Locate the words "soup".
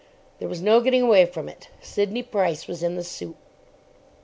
3.03-3.35